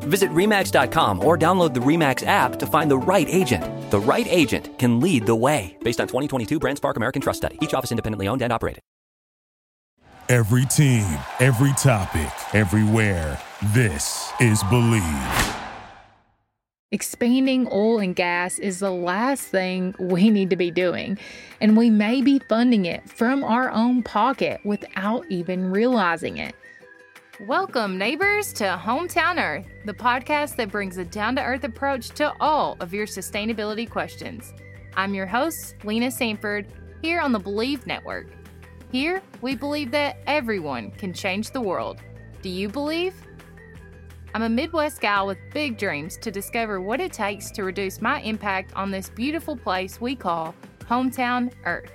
Visit 0.00 0.30
REMAX.com 0.30 1.24
or 1.24 1.36
download 1.36 1.74
the 1.74 1.80
REMAX 1.80 2.26
app 2.26 2.58
to 2.58 2.66
find 2.66 2.90
the 2.90 2.98
right 2.98 3.28
agent. 3.28 3.64
The 3.90 4.00
right 4.00 4.26
agent 4.28 4.78
can 4.78 5.00
lead 5.00 5.26
the 5.26 5.34
way. 5.36 5.76
Based 5.84 6.00
on 6.00 6.06
2022 6.06 6.58
BrandSpark 6.58 6.96
American 6.96 7.22
Trust 7.22 7.38
Study. 7.38 7.58
Each 7.60 7.74
office 7.74 7.92
independently 7.92 8.28
owned 8.28 8.42
and 8.42 8.52
operated. 8.52 8.82
Every 10.28 10.64
team, 10.66 11.18
every 11.40 11.72
topic, 11.72 12.30
everywhere. 12.54 13.36
This 13.74 14.32
is 14.38 14.62
Believe. 14.70 15.56
Expanding 16.92 17.66
oil 17.72 17.98
and 17.98 18.14
gas 18.14 18.58
is 18.60 18.78
the 18.78 18.92
last 18.92 19.42
thing 19.42 19.92
we 19.98 20.30
need 20.30 20.50
to 20.50 20.56
be 20.56 20.70
doing, 20.70 21.18
and 21.60 21.76
we 21.76 21.90
may 21.90 22.22
be 22.22 22.38
funding 22.48 22.84
it 22.84 23.10
from 23.10 23.42
our 23.42 23.70
own 23.70 24.04
pocket 24.04 24.60
without 24.64 25.24
even 25.30 25.70
realizing 25.72 26.36
it. 26.36 26.54
Welcome, 27.46 27.96
neighbors, 27.96 28.52
to 28.54 28.64
Hometown 28.64 29.42
Earth, 29.42 29.64
the 29.86 29.94
podcast 29.94 30.56
that 30.56 30.70
brings 30.70 30.98
a 30.98 31.06
down 31.06 31.36
to 31.36 31.42
earth 31.42 31.64
approach 31.64 32.10
to 32.10 32.34
all 32.38 32.76
of 32.80 32.92
your 32.92 33.06
sustainability 33.06 33.88
questions. 33.88 34.52
I'm 34.94 35.14
your 35.14 35.24
host, 35.24 35.74
Lena 35.82 36.10
Sanford, 36.10 36.66
here 37.00 37.18
on 37.18 37.32
the 37.32 37.38
Believe 37.38 37.86
Network. 37.86 38.26
Here, 38.92 39.22
we 39.40 39.56
believe 39.56 39.90
that 39.92 40.18
everyone 40.26 40.90
can 40.90 41.14
change 41.14 41.50
the 41.50 41.62
world. 41.62 42.00
Do 42.42 42.50
you 42.50 42.68
believe? 42.68 43.14
I'm 44.34 44.42
a 44.42 44.48
Midwest 44.50 45.00
gal 45.00 45.26
with 45.26 45.38
big 45.54 45.78
dreams 45.78 46.18
to 46.18 46.30
discover 46.30 46.82
what 46.82 47.00
it 47.00 47.10
takes 47.10 47.50
to 47.52 47.64
reduce 47.64 48.02
my 48.02 48.20
impact 48.20 48.74
on 48.76 48.90
this 48.90 49.08
beautiful 49.08 49.56
place 49.56 49.98
we 49.98 50.14
call 50.14 50.54
Hometown 50.80 51.50
Earth. 51.64 51.90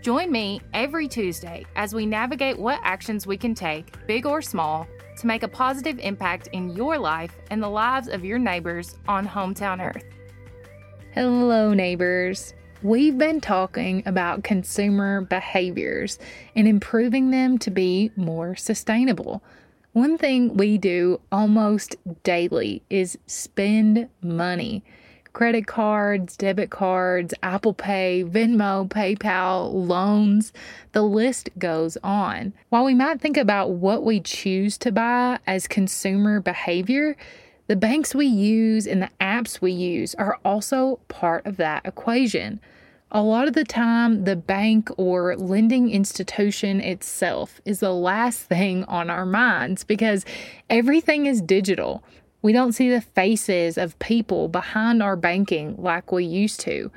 Join 0.00 0.30
me 0.30 0.60
every 0.74 1.08
Tuesday 1.08 1.66
as 1.74 1.92
we 1.92 2.06
navigate 2.06 2.56
what 2.56 2.78
actions 2.84 3.26
we 3.26 3.36
can 3.36 3.52
take, 3.52 4.06
big 4.06 4.26
or 4.26 4.40
small, 4.40 4.86
to 5.18 5.26
make 5.26 5.42
a 5.42 5.48
positive 5.48 5.98
impact 5.98 6.48
in 6.52 6.70
your 6.70 6.96
life 6.96 7.36
and 7.50 7.60
the 7.60 7.68
lives 7.68 8.06
of 8.06 8.24
your 8.24 8.38
neighbors 8.38 8.96
on 9.08 9.26
Hometown 9.26 9.84
Earth. 9.84 10.04
Hello, 11.14 11.74
neighbors. 11.74 12.54
We've 12.80 13.18
been 13.18 13.40
talking 13.40 14.04
about 14.06 14.44
consumer 14.44 15.22
behaviors 15.22 16.20
and 16.54 16.68
improving 16.68 17.32
them 17.32 17.58
to 17.58 17.70
be 17.72 18.12
more 18.14 18.54
sustainable. 18.54 19.42
One 19.94 20.16
thing 20.16 20.56
we 20.56 20.78
do 20.78 21.20
almost 21.32 21.96
daily 22.22 22.84
is 22.88 23.18
spend 23.26 24.08
money. 24.22 24.84
Credit 25.32 25.66
cards, 25.66 26.36
debit 26.36 26.70
cards, 26.70 27.34
Apple 27.42 27.74
Pay, 27.74 28.24
Venmo, 28.24 28.88
PayPal, 28.88 29.72
loans, 29.72 30.52
the 30.92 31.02
list 31.02 31.50
goes 31.58 31.96
on. 32.02 32.52
While 32.68 32.84
we 32.84 32.94
might 32.94 33.20
think 33.20 33.36
about 33.36 33.70
what 33.70 34.04
we 34.04 34.20
choose 34.20 34.78
to 34.78 34.92
buy 34.92 35.38
as 35.46 35.68
consumer 35.68 36.40
behavior, 36.40 37.16
the 37.66 37.76
banks 37.76 38.14
we 38.14 38.26
use 38.26 38.86
and 38.86 39.02
the 39.02 39.10
apps 39.20 39.60
we 39.60 39.72
use 39.72 40.14
are 40.14 40.38
also 40.44 41.00
part 41.08 41.46
of 41.46 41.56
that 41.58 41.84
equation 41.84 42.60
a 43.10 43.22
lot 43.22 43.48
of 43.48 43.54
the 43.54 43.64
time, 43.64 44.24
the 44.24 44.36
bank 44.36 44.90
or 44.98 45.34
lending 45.36 45.90
institution 45.90 46.80
itself 46.80 47.60
is 47.64 47.80
the 47.80 47.92
last 47.92 48.40
thing 48.40 48.84
on 48.84 49.08
our 49.08 49.24
minds 49.24 49.82
because 49.82 50.26
everything 50.68 51.24
is 51.24 51.40
digital. 51.40 52.02
We 52.42 52.52
don't 52.52 52.72
see 52.72 52.88
the 52.88 53.00
faces 53.00 53.76
of 53.76 53.98
people 53.98 54.48
behind 54.48 55.02
our 55.02 55.16
banking 55.16 55.74
like 55.76 56.12
we 56.12 56.24
used 56.24 56.60
to. 56.60 56.90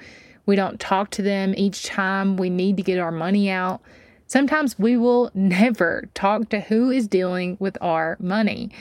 We 0.46 0.56
don't 0.56 0.80
talk 0.80 1.10
to 1.12 1.22
them 1.22 1.54
each 1.58 1.86
time 1.86 2.38
we 2.38 2.50
need 2.50 2.78
to 2.78 2.84
get 2.84 3.00
our 3.00 3.12
money 3.12 3.50
out. 3.50 3.82
Sometimes 4.28 4.78
we 4.78 4.98
will 4.98 5.32
never 5.36 6.10
talk 6.14 6.50
to 6.50 6.62
who 6.62 6.92
is 6.92 7.08
dealing 7.08 7.58
with 7.60 7.78
our 7.82 8.18
money. 8.20 8.72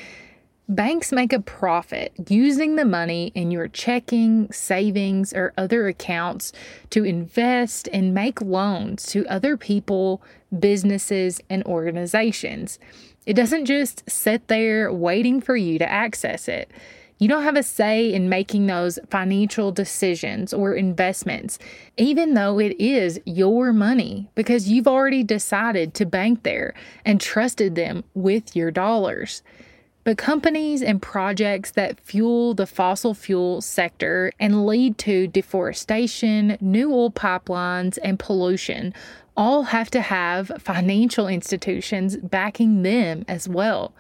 Banks 0.69 1.11
make 1.11 1.33
a 1.33 1.41
profit 1.41 2.13
using 2.29 2.77
the 2.77 2.85
money 2.85 3.33
in 3.35 3.51
your 3.51 3.67
checking, 3.67 4.53
savings, 4.53 5.33
or 5.33 5.53
other 5.59 5.89
accounts 5.89 6.53
to 6.91 7.03
invest 7.03 7.89
and 7.93 8.15
make 8.15 8.41
loans 8.41 9.05
to 9.07 9.27
other 9.27 9.57
people, 9.57 10.23
businesses, 10.57 11.41
and 11.51 11.65
organizations. 11.65 12.79
It 13.27 13.35
doesn't 13.35 13.67
just 13.67 14.09
sit 14.09 14.49
there 14.49 14.93
waiting 14.93 15.41
for 15.41 15.57
you 15.57 15.79
to 15.79 15.91
access 15.91 16.49
it. 16.49 16.71
You 17.19 17.29
don't 17.29 17.43
have 17.43 17.57
a 17.57 17.63
say 17.63 18.11
in 18.11 18.31
making 18.31 18.67
those 18.67 18.99
financial 19.11 19.73
decisions 19.73 20.55
or 20.55 20.73
investments, 20.73 21.59
even 21.99 22.33
though 22.33 22.59
it 22.59 22.81
is 22.81 23.21
your 23.27 23.75
money, 23.75 24.31
because 24.35 24.71
you've 24.71 24.89
already 24.89 25.23
decided 25.23 25.93
to 25.95 26.07
bank 26.07 26.45
there 26.45 26.73
and 27.05 27.21
trusted 27.21 27.75
them 27.75 28.05
with 28.15 28.57
your 28.57 28.71
dollars. 28.71 29.43
But 30.03 30.17
companies 30.17 30.81
and 30.81 31.03
projects 31.03 31.73
that 31.73 32.01
fuel 32.01 32.55
the 32.55 32.67
fossil 32.67 33.13
fuel 33.13 33.61
sector 33.61 34.33
and 34.41 34.67
lead 34.67 34.97
to 34.99 35.27
deforestation, 35.27 36.57
new 36.61 36.93
oil 36.93 37.11
pipelines, 37.11 37.99
and 38.03 38.19
pollution 38.19 38.95
all 39.37 39.65
have 39.65 39.91
to 39.91 40.01
have 40.01 40.51
financial 40.59 41.29
institutions 41.29 42.17
backing 42.17 42.83
them 42.83 43.25
as 43.29 43.49
well. 43.49 43.93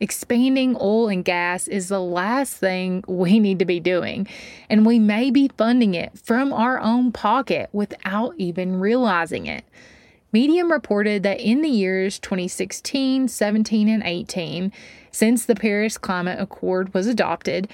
Expanding 0.00 0.76
oil 0.80 1.08
and 1.08 1.24
gas 1.24 1.66
is 1.66 1.88
the 1.88 2.00
last 2.00 2.58
thing 2.58 3.02
we 3.08 3.40
need 3.40 3.58
to 3.58 3.64
be 3.64 3.80
doing, 3.80 4.28
and 4.70 4.86
we 4.86 4.98
may 4.98 5.30
be 5.30 5.50
funding 5.56 5.94
it 5.94 6.16
from 6.18 6.52
our 6.52 6.78
own 6.78 7.10
pocket 7.10 7.68
without 7.72 8.34
even 8.36 8.78
realizing 8.78 9.46
it. 9.46 9.64
Medium 10.30 10.70
reported 10.70 11.22
that 11.22 11.40
in 11.40 11.62
the 11.62 11.70
years 11.70 12.18
2016, 12.18 13.28
17, 13.28 13.88
and 13.88 14.02
18, 14.02 14.72
since 15.10 15.46
the 15.46 15.54
Paris 15.54 15.96
Climate 15.96 16.38
Accord 16.38 16.92
was 16.92 17.06
adopted, 17.06 17.66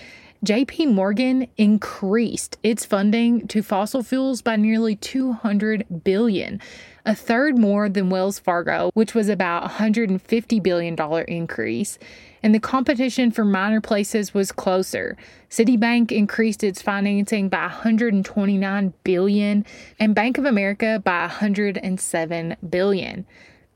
JP 0.44 0.92
Morgan 0.92 1.48
increased 1.56 2.58
its 2.62 2.84
funding 2.84 3.48
to 3.48 3.62
fossil 3.62 4.02
fuels 4.04 4.40
by 4.40 4.54
nearly 4.54 4.94
200 4.94 6.04
billion, 6.04 6.60
a 7.04 7.14
third 7.14 7.58
more 7.58 7.88
than 7.88 8.10
Wells 8.10 8.38
Fargo, 8.38 8.90
which 8.94 9.14
was 9.14 9.28
about 9.28 9.62
150 9.62 10.60
billion 10.60 10.94
dollar 10.94 11.22
increase 11.22 11.98
and 12.44 12.54
the 12.54 12.60
competition 12.60 13.30
for 13.30 13.42
minor 13.42 13.80
places 13.80 14.34
was 14.34 14.52
closer. 14.52 15.16
Citibank 15.48 16.12
increased 16.12 16.62
its 16.62 16.82
financing 16.82 17.48
by 17.48 17.62
129 17.62 18.92
billion 19.02 19.64
and 19.98 20.14
Bank 20.14 20.36
of 20.36 20.44
America 20.44 21.00
by 21.02 21.22
107 21.22 22.56
billion. 22.68 23.26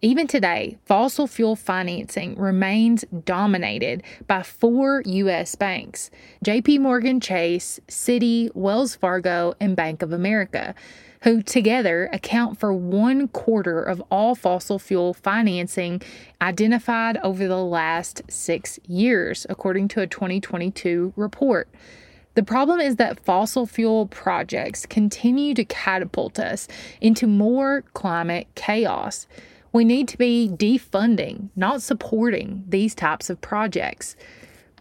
Even 0.02 0.26
today, 0.26 0.76
fossil 0.84 1.26
fuel 1.26 1.56
financing 1.56 2.38
remains 2.38 3.06
dominated 3.24 4.02
by 4.26 4.42
four 4.42 5.02
U.S. 5.06 5.54
banks 5.54 6.10
JP 6.44 6.80
Morgan 6.80 7.20
Chase, 7.20 7.80
Citi, 7.88 8.54
Wells 8.54 8.94
Fargo, 8.94 9.54
and 9.60 9.74
Bank 9.74 10.02
of 10.02 10.12
America 10.12 10.74
who 11.22 11.42
together 11.42 12.08
account 12.12 12.58
for 12.58 12.72
one 12.72 13.28
quarter 13.28 13.82
of 13.82 14.02
all 14.10 14.34
fossil 14.34 14.78
fuel 14.78 15.14
financing 15.14 16.00
identified 16.40 17.16
over 17.18 17.48
the 17.48 17.64
last 17.64 18.22
six 18.28 18.78
years, 18.86 19.46
according 19.48 19.88
to 19.88 20.00
a 20.00 20.06
2022 20.06 21.12
report. 21.16 21.68
The 22.34 22.44
problem 22.44 22.78
is 22.78 22.96
that 22.96 23.18
fossil 23.18 23.66
fuel 23.66 24.06
projects 24.06 24.86
continue 24.86 25.54
to 25.54 25.64
catapult 25.64 26.38
us 26.38 26.68
into 27.00 27.26
more 27.26 27.82
climate 27.94 28.46
chaos. 28.54 29.26
We 29.72 29.84
need 29.84 30.06
to 30.08 30.18
be 30.18 30.48
defunding, 30.48 31.48
not 31.56 31.82
supporting 31.82 32.64
these 32.68 32.94
types 32.94 33.28
of 33.28 33.40
projects. 33.40 34.14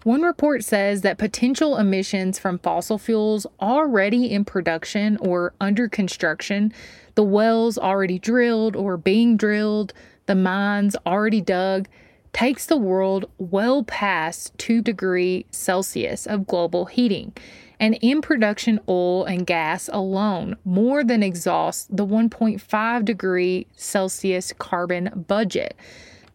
One 0.04 0.22
report 0.22 0.64
says 0.64 1.02
that 1.02 1.18
potential 1.18 1.78
emissions 1.78 2.40
from 2.40 2.60
fossil 2.60 2.98
fuels 2.98 3.48
already 3.60 4.32
in 4.32 4.46
production 4.46 5.18
or 5.18 5.54
under 5.60 5.90
construction, 5.90 6.72
the 7.16 7.24
wells 7.24 7.78
already 7.78 8.20
drilled 8.20 8.76
or 8.76 8.96
being 8.96 9.38
drilled, 9.38 9.94
the 10.28 10.36
mines 10.36 10.96
already 11.06 11.42
dug, 11.42 11.88
takes 12.32 12.68
the 12.68 12.78
world 12.78 13.26
well 13.38 13.84
past 13.84 14.56
2 14.60 14.82
degree 14.82 15.46
Celsius 15.50 16.28
of 16.28 16.46
global 16.46 16.86
heating. 16.86 17.34
And 17.80 17.98
in 18.02 18.22
production 18.22 18.80
oil 18.88 19.26
and 19.26 19.46
gas 19.46 19.90
alone 19.92 20.58
more 20.64 21.04
than 21.04 21.24
exhausts 21.24 21.88
the 21.90 22.06
1.5 22.06 23.06
degree 23.06 23.68
Celsius 23.76 24.54
carbon 24.58 25.26
budget. 25.28 25.76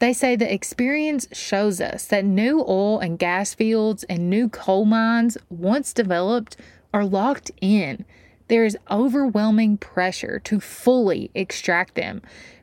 They 0.03 0.13
say 0.13 0.35
the 0.35 0.53
experience 0.53 1.29
shows 1.31 1.81
us 1.81 2.07
that 2.07 2.25
new 2.25 2.65
oil 2.67 2.99
and 2.99 3.17
gas 3.17 3.55
fields 3.55 4.03
and 4.09 4.29
new 4.29 4.49
coal 4.49 4.85
mines, 4.85 5.39
once 5.49 5.93
developed, 5.93 6.57
are 6.93 7.05
locked 7.05 7.53
in. 7.61 8.05
There 8.49 8.65
is 8.65 8.77
overwhelming 8.91 9.77
pressure 9.77 10.41
to 10.41 10.59
fully 10.59 11.31
extract 11.37 11.95
them. 11.95 12.21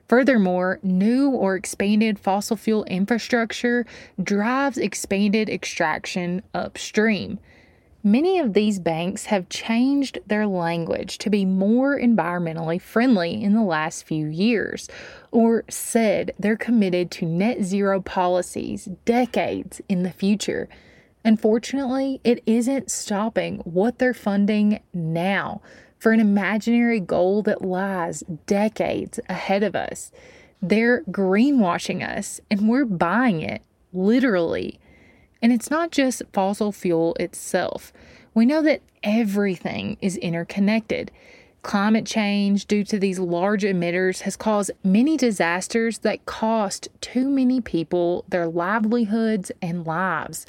Furthermore, 0.10 0.80
new 0.84 1.30
or 1.30 1.56
expanded 1.56 2.20
fossil 2.20 2.58
fuel 2.58 2.84
infrastructure 2.84 3.86
drives 4.22 4.78
expanded 4.78 5.48
extraction 5.50 6.42
upstream. 6.54 7.40
Many 8.04 8.40
of 8.40 8.54
these 8.54 8.80
banks 8.80 9.26
have 9.26 9.50
changed 9.50 10.20
their 10.26 10.48
language 10.48 11.18
to 11.18 11.30
be 11.30 11.44
more 11.44 12.00
environmentally 12.00 12.82
friendly 12.82 13.44
in 13.44 13.54
the 13.54 13.64
last 13.64 14.06
few 14.06 14.28
years, 14.28 14.88
or 15.32 15.66
said 15.70 16.34
they're 16.40 16.56
committed 16.56 17.12
to 17.12 17.26
net 17.26 17.62
zero 17.64 18.00
policies 18.00 18.86
decades 19.04 19.82
in 19.90 20.04
the 20.04 20.12
future. 20.12 20.70
Unfortunately, 21.26 22.22
it 22.24 22.42
isn't 22.46 22.90
stopping 22.90 23.58
what 23.66 24.00
they're 24.00 24.14
funding 24.14 24.80
now 24.94 25.62
for 25.98 26.14
an 26.14 26.22
imaginary 26.22 27.02
goal 27.02 27.44
that 27.44 27.62
lies 27.62 28.24
decades 28.46 29.20
ahead 29.28 29.62
of 29.62 29.76
us. 29.76 30.14
They're 30.62 31.04
greenwashing 31.04 32.08
us 32.08 32.40
and 32.50 32.70
we're 32.70 32.86
buying 32.86 33.42
it, 33.42 33.62
literally. 33.92 34.80
And 35.42 35.52
it's 35.52 35.70
not 35.70 35.92
just 35.92 36.24
fossil 36.34 36.72
fuel 36.72 37.16
itself. 37.20 37.94
We 38.34 38.46
know 38.46 38.62
that 38.62 38.82
everything 39.04 39.98
is 40.02 40.18
interconnected. 40.18 41.12
Climate 41.62 42.06
change, 42.06 42.66
due 42.68 42.84
to 42.86 43.00
these 43.00 43.20
large 43.20 43.64
emitters, 43.64 44.22
has 44.22 44.36
caused 44.38 44.72
many 44.84 45.18
disasters 45.18 46.00
that 46.00 46.26
cost 46.26 46.88
too 47.02 47.30
many 47.30 47.60
people 47.60 48.24
their 48.30 48.48
livelihoods 48.48 49.52
and 49.62 49.86
lives 49.86 50.46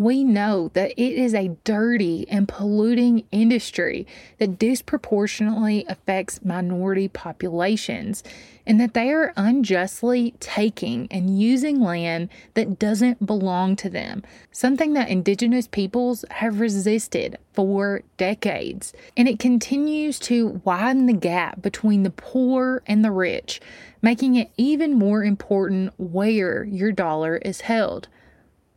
we 0.00 0.24
know 0.24 0.70
that 0.72 0.90
it 0.92 1.12
is 1.12 1.34
a 1.34 1.54
dirty 1.62 2.26
and 2.30 2.48
polluting 2.48 3.22
industry 3.30 4.06
that 4.38 4.58
disproportionately 4.58 5.84
affects 5.90 6.42
minority 6.42 7.06
populations 7.06 8.24
and 8.64 8.80
that 8.80 8.94
they 8.94 9.10
are 9.10 9.34
unjustly 9.36 10.32
taking 10.40 11.06
and 11.10 11.38
using 11.38 11.82
land 11.82 12.30
that 12.54 12.78
doesn't 12.78 13.26
belong 13.26 13.76
to 13.76 13.90
them, 13.90 14.22
something 14.50 14.94
that 14.94 15.10
Indigenous 15.10 15.66
peoples 15.66 16.24
have 16.30 16.60
resisted 16.60 17.36
for 17.52 18.02
decades. 18.16 18.94
And 19.18 19.28
it 19.28 19.38
continues 19.38 20.18
to 20.20 20.62
widen 20.64 21.04
the 21.04 21.12
gap 21.12 21.60
between 21.60 22.04
the 22.04 22.10
poor 22.10 22.82
and 22.86 23.04
the 23.04 23.10
rich, 23.10 23.60
making 24.00 24.36
it 24.36 24.50
even 24.56 24.94
more 24.94 25.22
important 25.22 25.92
where 25.98 26.64
your 26.64 26.90
dollar 26.90 27.36
is 27.36 27.60
held. 27.62 28.08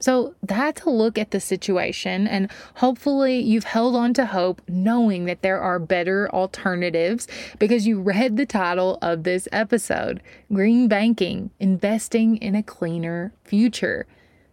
So 0.04 0.36
that's 0.44 0.82
a 0.82 0.90
look 0.90 1.18
at 1.18 1.32
the 1.32 1.40
situation, 1.40 2.28
and 2.28 2.52
hopefully, 2.76 3.40
you've 3.40 3.64
held 3.64 3.96
on 3.96 4.14
to 4.16 4.26
hope 4.26 4.62
knowing 4.68 5.24
that 5.28 5.44
there 5.44 5.62
are 5.62 5.80
better 5.80 6.30
alternatives 6.36 7.26
because 7.58 7.88
you 7.88 8.02
read 8.02 8.36
the 8.36 8.46
title 8.46 8.98
of 9.02 9.24
this 9.24 9.48
episode 9.54 10.22
Green 10.52 10.90
Banking 10.90 11.52
Investing 11.58 12.36
in 12.36 12.54
a 12.54 12.62
Cleaner 12.62 13.32
Future. 13.46 14.06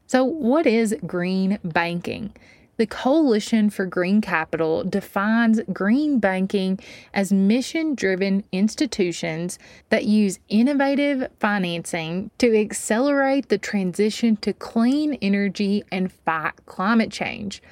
So, 0.07 0.23
what 0.23 0.69
is 0.69 0.95
green 1.05 1.59
banking? 1.65 2.33
The 2.81 2.87
Coalition 2.87 3.69
for 3.69 3.85
Green 3.85 4.23
Capital 4.23 4.85
defines 4.85 5.61
green 5.71 6.19
banking 6.19 6.81
as 7.13 7.31
mission 7.31 7.95
driven 7.95 8.43
institutions 8.53 9.59
that 9.91 10.07
use 10.07 10.39
innovative 10.49 11.29
financing 11.39 12.31
to 12.39 12.59
accelerate 12.59 13.51
the 13.51 13.59
transition 13.59 14.37
to 14.37 14.55
clean 14.55 15.19
energy 15.21 15.85
and 15.93 16.11
fight 16.11 16.55
climate 16.65 17.13
change. 17.13 17.63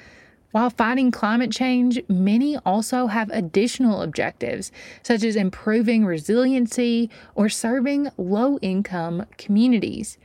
While 0.51 0.69
fighting 0.69 1.09
climate 1.09 1.51
change, 1.51 1.99
many 2.07 2.57
also 2.57 3.07
have 3.07 3.31
additional 3.31 4.03
objectives, 4.03 4.71
such 5.01 5.23
as 5.23 5.35
improving 5.35 6.05
resiliency 6.05 7.09
or 7.33 7.49
serving 7.49 8.09
low 8.15 8.59
income 8.59 9.25
communities. 9.39 10.19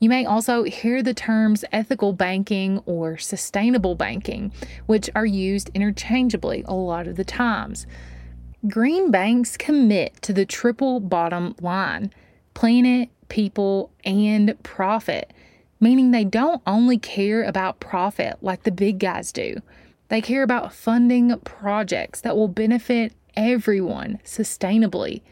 You 0.00 0.08
may 0.08 0.24
also 0.24 0.62
hear 0.62 1.02
the 1.02 1.14
terms 1.14 1.64
ethical 1.72 2.12
banking 2.12 2.80
or 2.86 3.18
sustainable 3.18 3.96
banking, 3.96 4.52
which 4.86 5.10
are 5.14 5.26
used 5.26 5.70
interchangeably 5.74 6.64
a 6.66 6.74
lot 6.74 7.08
of 7.08 7.16
the 7.16 7.24
times. 7.24 7.86
Green 8.68 9.10
banks 9.10 9.56
commit 9.56 10.20
to 10.22 10.32
the 10.32 10.46
triple 10.46 11.00
bottom 11.00 11.54
line 11.60 12.12
planet, 12.54 13.08
people, 13.28 13.90
and 14.04 14.60
profit, 14.64 15.32
meaning 15.80 16.10
they 16.10 16.24
don't 16.24 16.62
only 16.66 16.98
care 16.98 17.44
about 17.44 17.78
profit 17.78 18.36
like 18.40 18.64
the 18.64 18.72
big 18.72 18.98
guys 18.98 19.30
do. 19.30 19.56
They 20.08 20.20
care 20.20 20.42
about 20.42 20.72
funding 20.72 21.38
projects 21.40 22.20
that 22.22 22.36
will 22.36 22.48
benefit 22.48 23.12
everyone 23.36 24.18
sustainably. 24.24 25.22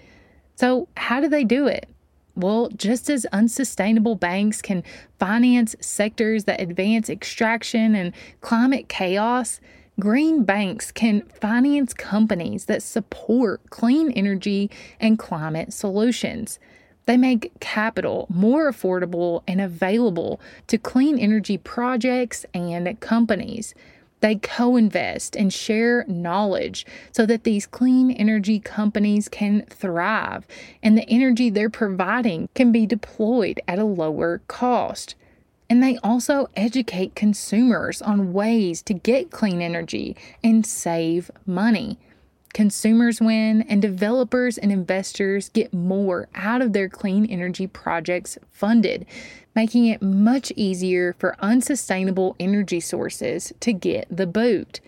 So, 0.54 0.88
how 0.96 1.20
do 1.20 1.28
they 1.28 1.44
do 1.44 1.66
it? 1.66 1.88
Well, 2.36 2.68
just 2.76 3.08
as 3.08 3.24
unsustainable 3.32 4.14
banks 4.14 4.60
can 4.60 4.84
finance 5.18 5.74
sectors 5.80 6.44
that 6.44 6.60
advance 6.60 7.08
extraction 7.08 7.94
and 7.94 8.12
climate 8.42 8.90
chaos, 8.90 9.58
green 9.98 10.44
banks 10.44 10.92
can 10.92 11.22
finance 11.22 11.94
companies 11.94 12.66
that 12.66 12.82
support 12.82 13.62
clean 13.70 14.10
energy 14.12 14.70
and 15.00 15.18
climate 15.18 15.72
solutions. 15.72 16.58
They 17.06 17.16
make 17.16 17.52
capital 17.60 18.26
more 18.28 18.70
affordable 18.70 19.42
and 19.48 19.60
available 19.60 20.38
to 20.66 20.76
clean 20.76 21.18
energy 21.18 21.56
projects 21.56 22.44
and 22.52 23.00
companies. 23.00 23.74
They 24.20 24.36
co 24.36 24.76
invest 24.76 25.36
and 25.36 25.52
share 25.52 26.04
knowledge 26.08 26.86
so 27.12 27.26
that 27.26 27.44
these 27.44 27.66
clean 27.66 28.10
energy 28.10 28.58
companies 28.58 29.28
can 29.28 29.62
thrive 29.68 30.46
and 30.82 30.96
the 30.96 31.08
energy 31.08 31.50
they're 31.50 31.70
providing 31.70 32.48
can 32.54 32.72
be 32.72 32.86
deployed 32.86 33.60
at 33.68 33.78
a 33.78 33.84
lower 33.84 34.40
cost. 34.48 35.14
And 35.68 35.82
they 35.82 35.98
also 35.98 36.48
educate 36.54 37.14
consumers 37.14 38.00
on 38.00 38.32
ways 38.32 38.82
to 38.82 38.94
get 38.94 39.30
clean 39.30 39.60
energy 39.60 40.16
and 40.42 40.64
save 40.64 41.30
money. 41.44 41.98
Consumers 42.56 43.20
win, 43.20 43.60
and 43.68 43.82
developers 43.82 44.56
and 44.56 44.72
investors 44.72 45.50
get 45.50 45.74
more 45.74 46.26
out 46.34 46.62
of 46.62 46.72
their 46.72 46.88
clean 46.88 47.26
energy 47.26 47.66
projects 47.66 48.38
funded, 48.50 49.04
making 49.54 49.84
it 49.84 50.00
much 50.00 50.54
easier 50.56 51.14
for 51.18 51.36
unsustainable 51.40 52.34
energy 52.40 52.80
sources 52.80 53.52
to 53.60 53.74
get 53.74 54.06
the 54.10 54.26
boot. 54.26 54.80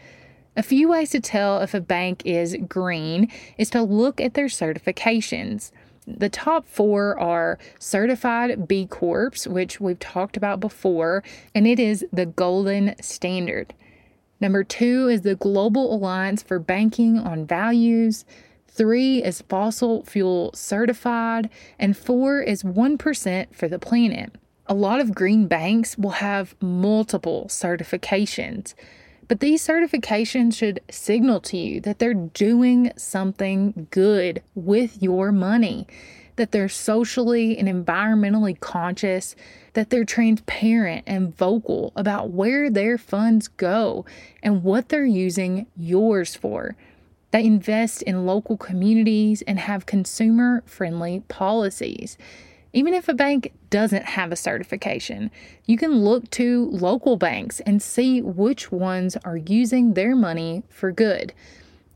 A 0.56 0.62
few 0.62 0.88
ways 0.88 1.10
to 1.10 1.20
tell 1.20 1.60
if 1.60 1.74
a 1.74 1.80
bank 1.82 2.22
is 2.24 2.56
green 2.66 3.30
is 3.58 3.68
to 3.68 3.82
look 3.82 4.18
at 4.18 4.32
their 4.32 4.46
certifications. 4.46 5.70
The 6.06 6.30
top 6.30 6.66
four 6.66 7.20
are 7.20 7.58
certified 7.78 8.66
B 8.66 8.86
Corps, 8.86 9.46
which 9.46 9.78
we've 9.78 9.98
talked 9.98 10.38
about 10.38 10.58
before, 10.58 11.22
and 11.54 11.66
it 11.66 11.78
is 11.78 12.02
the 12.14 12.24
golden 12.24 12.94
standard. 13.02 13.74
Number 14.40 14.62
two 14.62 15.08
is 15.08 15.22
the 15.22 15.34
Global 15.34 15.94
Alliance 15.94 16.42
for 16.42 16.58
Banking 16.58 17.18
on 17.18 17.46
Values. 17.46 18.24
Three 18.68 19.22
is 19.22 19.42
fossil 19.42 20.04
fuel 20.04 20.52
certified. 20.54 21.50
And 21.78 21.96
four 21.96 22.40
is 22.40 22.62
1% 22.62 23.54
for 23.54 23.68
the 23.68 23.78
planet. 23.78 24.36
A 24.66 24.74
lot 24.74 25.00
of 25.00 25.14
green 25.14 25.46
banks 25.46 25.96
will 25.96 26.10
have 26.10 26.54
multiple 26.60 27.46
certifications, 27.48 28.74
but 29.26 29.40
these 29.40 29.66
certifications 29.66 30.56
should 30.56 30.80
signal 30.90 31.40
to 31.40 31.56
you 31.56 31.80
that 31.80 31.98
they're 31.98 32.12
doing 32.12 32.92
something 32.96 33.88
good 33.90 34.42
with 34.54 35.02
your 35.02 35.32
money 35.32 35.86
that 36.38 36.52
they're 36.52 36.68
socially 36.68 37.58
and 37.58 37.68
environmentally 37.68 38.58
conscious, 38.58 39.36
that 39.74 39.90
they're 39.90 40.04
transparent 40.04 41.04
and 41.06 41.36
vocal 41.36 41.92
about 41.94 42.30
where 42.30 42.70
their 42.70 42.96
funds 42.96 43.48
go 43.48 44.06
and 44.42 44.64
what 44.64 44.88
they're 44.88 45.04
using 45.04 45.66
yours 45.76 46.34
for. 46.34 46.74
They 47.30 47.44
invest 47.44 48.02
in 48.02 48.24
local 48.24 48.56
communities 48.56 49.42
and 49.42 49.58
have 49.58 49.84
consumer 49.84 50.62
friendly 50.64 51.22
policies. 51.28 52.16
Even 52.72 52.94
if 52.94 53.08
a 53.08 53.14
bank 53.14 53.52
doesn't 53.70 54.04
have 54.04 54.32
a 54.32 54.36
certification, 54.36 55.30
you 55.66 55.76
can 55.76 56.00
look 56.00 56.30
to 56.30 56.68
local 56.70 57.16
banks 57.16 57.60
and 57.60 57.82
see 57.82 58.22
which 58.22 58.72
ones 58.72 59.16
are 59.24 59.36
using 59.36 59.94
their 59.94 60.14
money 60.16 60.62
for 60.68 60.92
good. 60.92 61.32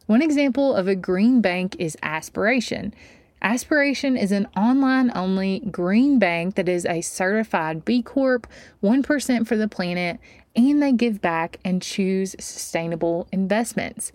One 0.07 0.23
example 0.23 0.75
of 0.75 0.89
a 0.89 0.95
green 0.95 1.41
bank 1.41 1.77
is 1.79 1.97
Aspiration. 2.03 2.93
Aspiration 3.43 4.17
is 4.17 4.31
an 4.31 4.47
online 4.57 5.11
only 5.17 5.59
green 5.69 6.21
bank 6.21 6.55
that 6.55 6.69
is 6.69 6.87
a 6.87 7.01
certified 7.01 7.85
B 7.85 8.01
Corp, 8.01 8.47
1% 8.85 9.49
for 9.49 9.57
the 9.57 9.67
planet, 9.67 10.21
and 10.55 10.81
they 10.81 10.93
give 10.93 11.21
back 11.21 11.59
and 11.65 11.83
choose 11.83 12.37
sustainable 12.39 13.27
investments. 13.33 14.13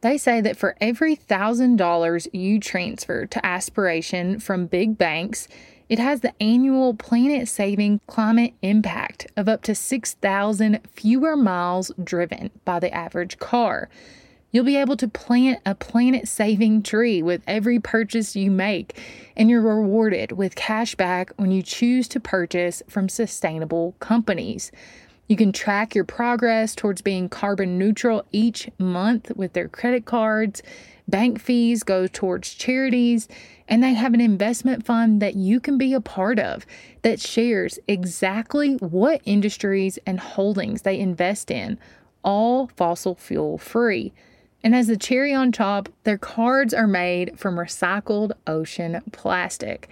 They 0.00 0.16
say 0.16 0.40
that 0.42 0.56
for 0.56 0.76
every 0.80 1.16
$1,000 1.16 2.28
you 2.32 2.60
transfer 2.60 3.26
to 3.26 3.44
Aspiration 3.44 4.38
from 4.38 4.66
big 4.66 4.96
banks, 4.96 5.48
it 5.88 5.98
has 5.98 6.20
the 6.20 6.40
annual 6.40 6.94
planet 6.94 7.48
saving 7.48 8.00
climate 8.06 8.54
impact 8.62 9.26
of 9.36 9.48
up 9.48 9.62
to 9.62 9.74
6,000 9.74 10.80
fewer 10.86 11.36
miles 11.36 11.90
driven 12.04 12.50
by 12.64 12.78
the 12.78 12.94
average 12.94 13.38
car. 13.38 13.88
You'll 14.50 14.64
be 14.64 14.76
able 14.76 14.96
to 14.96 15.08
plant 15.08 15.60
a 15.66 15.74
planet 15.74 16.26
saving 16.26 16.82
tree 16.82 17.22
with 17.22 17.42
every 17.46 17.78
purchase 17.78 18.34
you 18.34 18.50
make, 18.50 18.98
and 19.36 19.50
you're 19.50 19.60
rewarded 19.60 20.32
with 20.32 20.54
cash 20.54 20.94
back 20.94 21.32
when 21.36 21.50
you 21.50 21.62
choose 21.62 22.08
to 22.08 22.20
purchase 22.20 22.82
from 22.88 23.10
sustainable 23.10 23.94
companies. 24.00 24.72
You 25.26 25.36
can 25.36 25.52
track 25.52 25.94
your 25.94 26.06
progress 26.06 26.74
towards 26.74 27.02
being 27.02 27.28
carbon 27.28 27.76
neutral 27.76 28.24
each 28.32 28.70
month 28.78 29.30
with 29.36 29.52
their 29.52 29.68
credit 29.68 30.06
cards. 30.06 30.62
Bank 31.06 31.38
fees 31.38 31.82
go 31.82 32.06
towards 32.06 32.54
charities, 32.54 33.28
and 33.68 33.84
they 33.84 33.92
have 33.92 34.14
an 34.14 34.20
investment 34.22 34.86
fund 34.86 35.20
that 35.20 35.36
you 35.36 35.60
can 35.60 35.76
be 35.76 35.92
a 35.92 36.00
part 36.00 36.38
of 36.38 36.64
that 37.02 37.20
shares 37.20 37.78
exactly 37.86 38.76
what 38.76 39.20
industries 39.26 39.98
and 40.06 40.18
holdings 40.18 40.82
they 40.82 40.98
invest 40.98 41.50
in, 41.50 41.78
all 42.24 42.68
fossil 42.68 43.14
fuel 43.14 43.58
free. 43.58 44.14
And 44.62 44.74
as 44.74 44.88
the 44.88 44.96
cherry 44.96 45.32
on 45.32 45.52
top, 45.52 45.88
their 46.04 46.18
cards 46.18 46.74
are 46.74 46.88
made 46.88 47.38
from 47.38 47.56
recycled 47.56 48.32
ocean 48.46 49.00
plastic. 49.12 49.88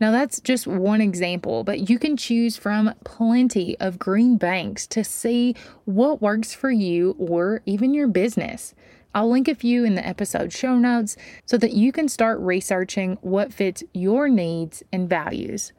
Now, 0.00 0.10
that's 0.10 0.40
just 0.40 0.66
one 0.66 1.02
example, 1.02 1.62
but 1.62 1.90
you 1.90 1.98
can 1.98 2.16
choose 2.16 2.56
from 2.56 2.94
plenty 3.04 3.78
of 3.80 3.98
green 3.98 4.38
banks 4.38 4.86
to 4.88 5.04
see 5.04 5.54
what 5.84 6.22
works 6.22 6.54
for 6.54 6.70
you 6.70 7.16
or 7.18 7.60
even 7.66 7.92
your 7.92 8.08
business. 8.08 8.74
I'll 9.14 9.30
link 9.30 9.48
a 9.48 9.54
few 9.54 9.84
in 9.84 9.96
the 9.96 10.06
episode 10.06 10.52
show 10.52 10.78
notes 10.78 11.16
so 11.44 11.58
that 11.58 11.72
you 11.72 11.92
can 11.92 12.08
start 12.08 12.38
researching 12.40 13.18
what 13.20 13.52
fits 13.52 13.82
your 13.92 14.28
needs 14.28 14.82
and 14.92 15.08
values. 15.08 15.72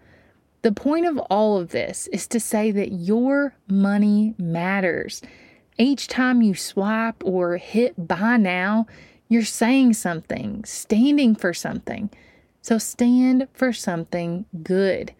The 0.63 0.71
point 0.71 1.07
of 1.07 1.17
all 1.17 1.57
of 1.57 1.69
this 1.69 2.07
is 2.07 2.27
to 2.27 2.39
say 2.39 2.69
that 2.71 2.91
your 2.91 3.55
money 3.67 4.35
matters. 4.37 5.21
Each 5.77 6.07
time 6.07 6.41
you 6.41 6.53
swipe 6.53 7.23
or 7.23 7.57
hit 7.57 8.07
buy 8.07 8.37
now, 8.37 8.87
you're 9.27 9.43
saying 9.43 9.93
something, 9.93 10.63
standing 10.65 11.35
for 11.35 11.53
something. 11.53 12.09
So 12.61 12.77
stand 12.77 13.47
for 13.53 13.73
something 13.73 14.45
good. 14.61 15.13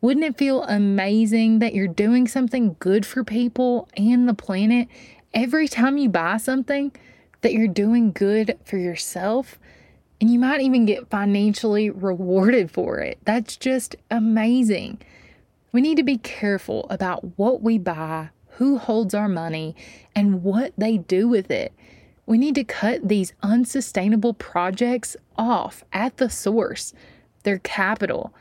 Wouldn't 0.00 0.24
it 0.24 0.38
feel 0.38 0.62
amazing 0.62 1.58
that 1.58 1.74
you're 1.74 1.88
doing 1.88 2.28
something 2.28 2.76
good 2.78 3.04
for 3.04 3.24
people 3.24 3.88
and 3.96 4.28
the 4.28 4.34
planet 4.34 4.88
every 5.34 5.66
time 5.66 5.98
you 5.98 6.08
buy 6.08 6.36
something? 6.36 6.92
That 7.40 7.52
you're 7.52 7.68
doing 7.68 8.12
good 8.12 8.58
for 8.64 8.76
yourself? 8.76 9.58
And 10.20 10.30
you 10.30 10.38
might 10.38 10.60
even 10.60 10.86
get 10.86 11.10
financially 11.10 11.90
rewarded 11.90 12.70
for 12.70 12.98
it. 13.00 13.18
That's 13.24 13.56
just 13.56 13.96
amazing. 14.10 15.00
We 15.72 15.80
need 15.80 15.96
to 15.96 16.02
be 16.02 16.18
careful 16.18 16.86
about 16.90 17.38
what 17.38 17.62
we 17.62 17.78
buy, 17.78 18.30
who 18.58 18.76
holds 18.76 19.14
our 19.14 19.28
money, 19.28 19.76
and 20.16 20.42
what 20.42 20.72
they 20.76 20.98
do 20.98 21.28
with 21.28 21.48
it. 21.48 21.72
We 22.26 22.38
need 22.38 22.56
to 22.56 22.64
cut 22.64 23.08
these 23.08 23.32
unsustainable 23.40 24.34
projects 24.34 25.16
off 25.36 25.84
at 25.92 26.16
the 26.16 26.28
source, 26.28 26.92
their 27.44 27.60
capital. 27.60 28.34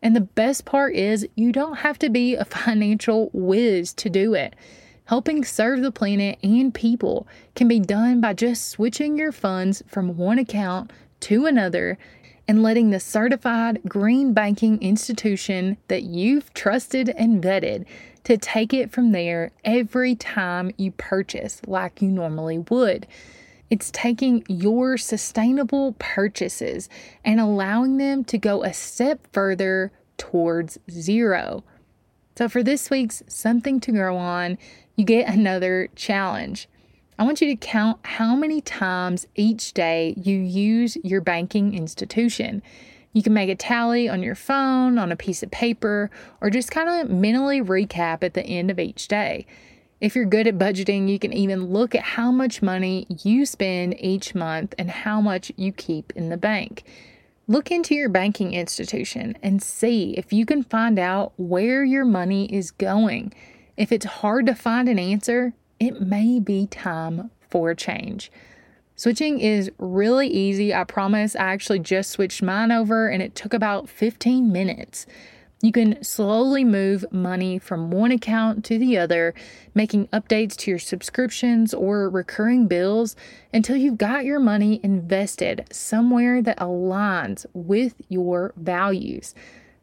And 0.00 0.14
the 0.14 0.20
best 0.20 0.64
part 0.64 0.94
is, 0.94 1.26
you 1.34 1.50
don't 1.50 1.78
have 1.78 1.98
to 1.98 2.08
be 2.08 2.36
a 2.36 2.44
financial 2.44 3.30
whiz 3.32 3.92
to 3.94 4.08
do 4.08 4.32
it. 4.34 4.54
Helping 5.06 5.44
serve 5.44 5.82
the 5.82 5.90
planet 5.90 6.38
and 6.44 6.72
people 6.72 7.26
can 7.56 7.66
be 7.66 7.80
done 7.80 8.20
by 8.20 8.32
just 8.32 8.68
switching 8.68 9.18
your 9.18 9.32
funds 9.32 9.82
from 9.88 10.16
one 10.16 10.38
account 10.38 10.92
to 11.20 11.46
another 11.46 11.98
and 12.46 12.62
letting 12.62 12.90
the 12.90 13.00
certified 13.00 13.80
green 13.88 14.32
banking 14.32 14.80
institution 14.80 15.78
that 15.88 16.04
you've 16.04 16.54
trusted 16.54 17.08
and 17.08 17.42
vetted 17.42 17.84
to 18.24 18.36
take 18.36 18.72
it 18.72 18.90
from 18.90 19.12
there 19.12 19.52
every 19.64 20.14
time 20.14 20.72
you 20.76 20.90
purchase 20.92 21.60
like 21.66 22.02
you 22.02 22.08
normally 22.08 22.58
would. 22.58 23.06
It's 23.70 23.90
taking 23.90 24.44
your 24.48 24.96
sustainable 24.96 25.94
purchases 25.98 26.88
and 27.24 27.40
allowing 27.40 27.96
them 27.96 28.24
to 28.24 28.38
go 28.38 28.62
a 28.62 28.72
step 28.72 29.26
further 29.32 29.92
towards 30.16 30.78
zero. 30.90 31.64
So, 32.36 32.48
for 32.48 32.62
this 32.62 32.90
week's 32.90 33.22
Something 33.28 33.80
to 33.80 33.92
Grow 33.92 34.16
On, 34.16 34.58
you 34.96 35.04
get 35.04 35.28
another 35.28 35.88
challenge. 35.94 36.68
I 37.18 37.22
want 37.22 37.40
you 37.40 37.48
to 37.48 37.56
count 37.56 38.04
how 38.04 38.34
many 38.34 38.60
times 38.60 39.26
each 39.36 39.72
day 39.72 40.14
you 40.16 40.36
use 40.36 40.96
your 41.04 41.20
banking 41.20 41.74
institution. 41.74 42.62
You 43.14 43.22
can 43.22 43.32
make 43.32 43.48
a 43.48 43.54
tally 43.54 44.08
on 44.08 44.22
your 44.22 44.34
phone, 44.34 44.98
on 44.98 45.10
a 45.10 45.16
piece 45.16 45.42
of 45.42 45.50
paper, 45.50 46.10
or 46.40 46.50
just 46.50 46.72
kind 46.72 46.88
of 46.88 47.08
mentally 47.08 47.62
recap 47.62 48.22
at 48.22 48.34
the 48.34 48.44
end 48.44 48.70
of 48.70 48.80
each 48.80 49.08
day. 49.08 49.46
If 50.00 50.16
you're 50.16 50.24
good 50.24 50.48
at 50.48 50.58
budgeting, 50.58 51.08
you 51.08 51.20
can 51.20 51.32
even 51.32 51.66
look 51.66 51.94
at 51.94 52.02
how 52.02 52.32
much 52.32 52.60
money 52.60 53.06
you 53.22 53.46
spend 53.46 53.94
each 54.00 54.34
month 54.34 54.74
and 54.76 54.90
how 54.90 55.20
much 55.20 55.52
you 55.56 55.72
keep 55.72 56.12
in 56.16 56.28
the 56.28 56.36
bank. 56.36 56.82
Look 57.46 57.70
into 57.70 57.94
your 57.94 58.08
banking 58.08 58.52
institution 58.52 59.38
and 59.42 59.62
see 59.62 60.14
if 60.18 60.32
you 60.32 60.44
can 60.44 60.64
find 60.64 60.98
out 60.98 61.32
where 61.36 61.84
your 61.84 62.04
money 62.04 62.52
is 62.52 62.72
going. 62.72 63.32
If 63.76 63.92
it's 63.92 64.06
hard 64.06 64.46
to 64.46 64.54
find 64.54 64.88
an 64.88 64.98
answer, 64.98 65.52
it 65.78 66.00
may 66.00 66.40
be 66.40 66.66
time 66.66 67.30
for 67.48 67.70
a 67.70 67.76
change. 67.76 68.32
Switching 68.96 69.40
is 69.40 69.72
really 69.78 70.28
easy. 70.28 70.72
I 70.72 70.84
promise. 70.84 71.34
I 71.34 71.52
actually 71.52 71.80
just 71.80 72.10
switched 72.10 72.42
mine 72.42 72.70
over 72.70 73.08
and 73.08 73.22
it 73.22 73.34
took 73.34 73.52
about 73.52 73.88
15 73.88 74.52
minutes. 74.52 75.06
You 75.62 75.72
can 75.72 76.02
slowly 76.04 76.62
move 76.62 77.04
money 77.10 77.58
from 77.58 77.90
one 77.90 78.12
account 78.12 78.64
to 78.66 78.78
the 78.78 78.98
other, 78.98 79.34
making 79.74 80.08
updates 80.08 80.56
to 80.58 80.70
your 80.70 80.78
subscriptions 80.78 81.72
or 81.72 82.08
recurring 82.08 82.68
bills 82.68 83.16
until 83.52 83.74
you've 83.74 83.98
got 83.98 84.26
your 84.26 84.38
money 84.38 84.78
invested 84.82 85.66
somewhere 85.72 86.42
that 86.42 86.58
aligns 86.58 87.46
with 87.54 87.94
your 88.08 88.52
values. 88.56 89.34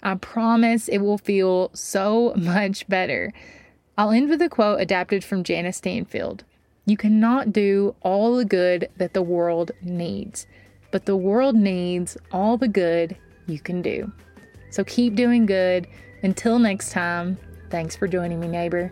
I 0.04 0.16
promise 0.16 0.88
it 0.88 1.00
will 1.00 1.18
feel 1.18 1.72
so 1.74 2.34
much 2.38 2.88
better. 2.88 3.34
I'll 3.98 4.12
end 4.12 4.30
with 4.30 4.42
a 4.42 4.50
quote 4.50 4.80
adapted 4.80 5.24
from 5.24 5.44
Jana 5.44 5.74
Stanfield 5.74 6.44
You 6.86 6.98
cannot 6.98 7.54
do 7.54 7.96
all 8.02 8.36
the 8.36 8.46
good 8.46 8.90
that 8.98 9.14
the 9.14 9.22
world 9.22 9.72
needs, 9.82 10.48
but 10.92 11.06
the 11.06 11.16
world 11.16 11.56
needs 11.56 12.18
all 12.32 12.58
the 12.58 12.68
good 12.68 13.16
you 13.48 13.60
can 13.60 13.82
do. 13.82 14.12
So 14.72 14.84
keep 14.84 15.16
doing 15.16 15.46
good. 15.46 15.88
Until 16.24 16.60
next 16.60 16.92
time, 16.92 17.38
thanks 17.70 17.96
for 17.96 18.08
joining 18.08 18.40
me, 18.40 18.48
neighbor. 18.48 18.92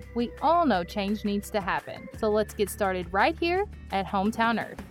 Sanford. 0.00 0.16
We 0.16 0.30
all 0.42 0.66
know 0.66 0.84
change 0.84 1.24
needs 1.24 1.50
to 1.50 1.60
happen. 1.60 2.08
So 2.18 2.30
let's 2.30 2.54
get 2.54 2.70
started 2.70 3.12
right 3.12 3.38
here 3.38 3.66
at 3.90 4.06
Hometown 4.06 4.64
Earth. 4.64 4.82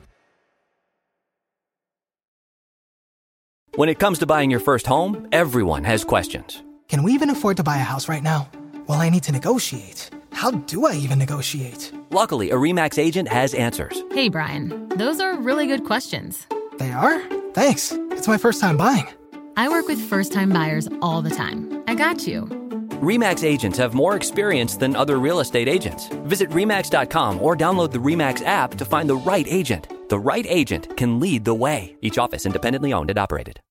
When 3.76 3.90
it 3.90 4.00
comes 4.00 4.20
to 4.20 4.26
buying 4.26 4.52
your 4.52 4.60
first 4.60 4.88
home, 4.88 5.28
everyone 5.32 5.84
has 5.84 6.04
questions. 6.04 6.64
Can 6.88 7.04
we 7.04 7.14
even 7.14 7.30
afford 7.30 7.58
to 7.58 7.64
buy 7.64 7.78
a 7.78 7.84
house 7.84 8.10
right 8.10 8.24
now? 8.24 8.50
Well, 8.88 9.00
I 9.00 9.10
need 9.10 9.24
to 9.24 9.32
negotiate. 9.32 10.10
How 10.34 10.52
do 10.52 10.86
I 10.88 10.94
even 10.96 11.20
negotiate? 11.20 11.92
Luckily, 12.10 12.50
a 12.50 12.56
REMAX 12.56 12.98
agent 12.98 13.28
has 13.28 13.54
answers. 13.54 14.04
Hey, 14.12 14.30
Brian, 14.30 14.90
those 14.90 15.20
are 15.20 15.38
really 15.38 15.68
good 15.68 15.86
questions. 15.86 16.48
They 16.80 16.92
are? 16.92 17.22
Thanks. 17.54 17.92
It's 18.12 18.28
my 18.28 18.38
first 18.38 18.60
time 18.60 18.78
buying. 18.78 19.08
I 19.56 19.70
work 19.70 19.88
with 19.88 20.00
first 20.00 20.34
time 20.34 20.50
buyers 20.50 20.88
all 21.02 21.22
the 21.22 21.30
time. 21.30 21.84
I 21.88 21.94
got 21.94 22.26
you. 22.26 22.59
REMAX 23.02 23.46
agents 23.46 23.78
have 23.78 23.94
more 23.94 24.18
experience 24.18 24.76
than 24.76 24.94
other 24.94 25.20
real 25.20 25.40
estate 25.40 25.70
agents. 25.70 26.10
Visit 26.26 26.50
REMAX.com 26.50 27.42
or 27.42 27.56
download 27.56 27.92
the 27.92 27.98
REMAX 27.98 28.46
app 28.46 28.72
to 28.76 28.84
find 28.84 29.10
the 29.10 29.16
right 29.16 29.48
agent. 29.48 29.88
The 30.10 30.20
right 30.20 30.46
agent 30.46 30.98
can 30.98 31.18
lead 31.20 31.46
the 31.46 31.54
way. 31.54 31.96
Each 32.02 32.18
office 32.18 32.46
independently 32.46 32.92
owned 32.92 33.10
and 33.10 33.18
operated. 33.18 33.62